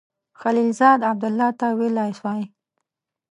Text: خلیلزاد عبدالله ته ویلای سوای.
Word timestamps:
خلیلزاد 0.41 0.99
عبدالله 1.11 1.49
ته 1.59 1.67
ویلای 1.79 2.11
سوای. 2.19 2.43